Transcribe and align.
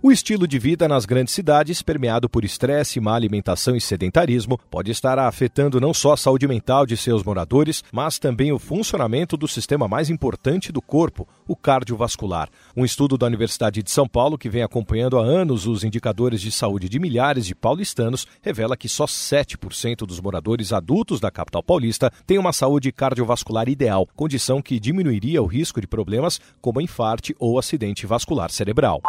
O 0.00 0.12
estilo 0.12 0.46
de 0.46 0.60
vida 0.60 0.86
nas 0.86 1.04
grandes 1.04 1.34
cidades, 1.34 1.82
permeado 1.82 2.28
por 2.28 2.44
estresse, 2.44 3.00
má 3.00 3.16
alimentação 3.16 3.74
e 3.74 3.80
sedentarismo, 3.80 4.56
pode 4.70 4.92
estar 4.92 5.18
afetando 5.18 5.80
não 5.80 5.92
só 5.92 6.12
a 6.12 6.16
saúde 6.16 6.46
mental 6.46 6.86
de 6.86 6.96
seus 6.96 7.24
moradores, 7.24 7.82
mas 7.92 8.16
também 8.16 8.52
o 8.52 8.60
funcionamento 8.60 9.36
do 9.36 9.48
sistema 9.48 9.88
mais 9.88 10.08
importante 10.08 10.70
do 10.70 10.80
corpo, 10.80 11.26
o 11.48 11.56
cardiovascular. 11.56 12.48
Um 12.76 12.84
estudo 12.84 13.18
da 13.18 13.26
Universidade 13.26 13.82
de 13.82 13.90
São 13.90 14.06
Paulo, 14.06 14.38
que 14.38 14.48
vem 14.48 14.62
acompanhando 14.62 15.18
há 15.18 15.24
anos 15.24 15.66
os 15.66 15.82
indicadores 15.82 16.40
de 16.40 16.52
saúde 16.52 16.88
de 16.88 17.00
milhares 17.00 17.44
de 17.44 17.56
paulistanos, 17.56 18.24
revela 18.40 18.76
que 18.76 18.88
só 18.88 19.04
7% 19.04 20.06
dos 20.06 20.20
moradores 20.20 20.72
adultos 20.72 21.18
da 21.18 21.32
capital 21.32 21.62
paulista 21.62 22.12
têm 22.24 22.38
uma 22.38 22.52
saúde 22.52 22.92
cardiovascular 22.92 23.68
ideal, 23.68 24.06
condição 24.14 24.62
que 24.62 24.78
diminuiria 24.78 25.42
o 25.42 25.46
risco 25.46 25.80
de 25.80 25.88
problemas 25.88 26.40
como 26.60 26.80
infarte 26.80 27.34
ou 27.36 27.58
acidente 27.58 28.06
vascular 28.06 28.52
cerebral. 28.52 29.02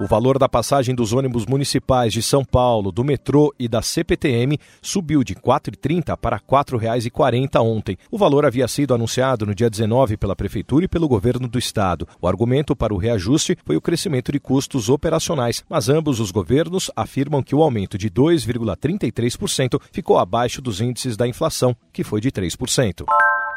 O 0.00 0.06
valor 0.06 0.38
da 0.38 0.48
passagem 0.48 0.94
dos 0.94 1.12
ônibus 1.12 1.44
municipais 1.44 2.12
de 2.12 2.22
São 2.22 2.44
Paulo, 2.44 2.90
do 2.90 3.04
metrô 3.04 3.54
e 3.58 3.68
da 3.68 3.82
CPTM 3.82 4.58
subiu 4.80 5.22
de 5.22 5.34
R$ 5.34 5.40
4,30 5.40 6.16
para 6.16 6.36
R$ 6.36 6.42
4,40 6.48 7.60
ontem. 7.62 7.98
O 8.10 8.16
valor 8.16 8.46
havia 8.46 8.66
sido 8.66 8.94
anunciado 8.94 9.44
no 9.44 9.54
dia 9.54 9.68
19 9.68 10.16
pela 10.16 10.34
Prefeitura 10.34 10.86
e 10.86 10.88
pelo 10.88 11.06
governo 11.06 11.46
do 11.46 11.58
Estado. 11.58 12.08
O 12.20 12.26
argumento 12.26 12.74
para 12.74 12.94
o 12.94 12.96
reajuste 12.96 13.56
foi 13.64 13.76
o 13.76 13.80
crescimento 13.80 14.32
de 14.32 14.40
custos 14.40 14.88
operacionais, 14.88 15.62
mas 15.68 15.88
ambos 15.88 16.20
os 16.20 16.30
governos 16.30 16.90
afirmam 16.96 17.42
que 17.42 17.54
o 17.54 17.62
aumento 17.62 17.98
de 17.98 18.10
2,33% 18.10 19.80
ficou 19.92 20.18
abaixo 20.18 20.62
dos 20.62 20.80
índices 20.80 21.16
da 21.16 21.28
inflação, 21.28 21.76
que 21.92 22.02
foi 22.02 22.20
de 22.20 22.32
3%. 22.32 23.04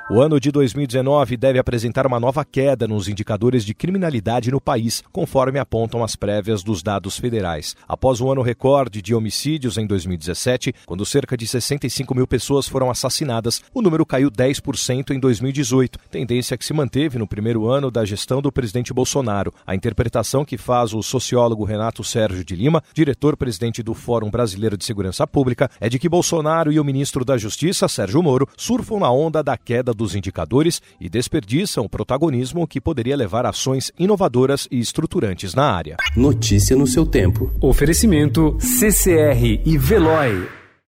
O 0.08 0.22
ano 0.22 0.40
de 0.40 0.52
2019 0.52 1.36
deve 1.36 1.58
apresentar 1.58 2.06
uma 2.06 2.20
nova 2.20 2.46
queda 2.46 2.88
nos 2.88 3.08
indicadores 3.08 3.66
de 3.66 3.74
criminalidade 3.74 4.52
no 4.52 4.62
país, 4.62 5.04
conforme 5.12 5.58
apontam 5.58 6.04
as 6.04 6.16
prévias 6.16 6.62
dos 6.62 6.84
dados 6.84 7.18
federais. 7.18 7.76
Após 7.88 8.22
um 8.22 8.32
ano 8.32 8.44
recorde 8.44 9.02
de 9.02 9.16
homicídios 9.16 9.80
em 9.80 9.88
2017, 9.88 10.76
quando 10.86 11.08
cerca 11.08 11.36
de 11.36 11.48
65 11.48 12.14
mil 12.14 12.28
pessoas 12.28 12.68
foram 12.68 12.92
assassinadas, 12.92 13.64
o 13.74 13.82
número 13.82 14.06
caiu 14.06 14.30
10% 14.30 15.10
em 15.10 15.20
2018, 15.20 15.98
tendência 16.12 16.56
que 16.56 16.66
se 16.66 16.72
manteve 16.72 17.18
no 17.18 17.26
primeiro 17.26 17.68
ano 17.68 17.90
da 17.90 18.06
gestão 18.06 18.44
do 18.44 18.52
presidente 18.52 18.94
Bolsonaro. 18.94 19.52
A 19.66 19.74
interpretação 19.74 20.46
que 20.46 20.56
faz 20.56 20.94
o 20.94 21.02
sociólogo 21.02 21.64
Renato 21.64 22.04
Sérgio 22.04 22.46
de 22.46 22.56
Lima, 22.56 22.84
diretor-presidente 22.94 23.82
do 23.82 23.96
Fórum 23.96 24.30
Brasileiro 24.30 24.78
de 24.78 24.86
Segurança 24.86 25.26
Pública, 25.26 25.68
é 25.80 25.90
de 25.90 25.98
que 25.98 26.08
Bolsonaro 26.08 26.72
e 26.72 26.80
o 26.80 26.86
ministro 26.86 27.26
da 27.26 27.40
Justiça, 27.40 27.88
Sérgio 27.88 28.22
Moro, 28.22 28.48
surfam 28.56 29.00
na 29.00 29.10
onda 29.10 29.42
da 29.42 29.58
queda 29.58 29.95
dos 29.96 30.16
indicadores 30.16 30.82
e 31.00 31.10
desperdiçam 31.10 31.86
o 31.86 31.90
protagonismo 31.90 32.68
que 32.68 32.82
poderia 32.82 33.16
levar 33.16 33.46
a 33.46 33.50
ações 33.50 33.92
inovadoras 33.98 34.68
e 34.70 34.80
estruturantes 34.80 35.56
na 35.56 35.72
área. 35.72 35.98
Notícia 36.16 36.76
no 36.76 36.86
seu 36.86 37.06
tempo. 37.06 37.52
Oferecimento 37.62 38.58
CCR 38.60 39.62
e 39.66 39.78
Veloy. 39.78 40.65